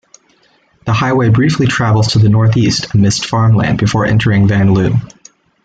The 0.87 0.93
highway 0.93 1.29
briefly 1.29 1.67
travels 1.67 2.07
to 2.13 2.17
the 2.17 2.27
northeast 2.27 2.91
amidst 2.95 3.23
farmland 3.27 3.77
before 3.77 4.07
entering 4.07 4.47
Vanlue. 4.47 4.95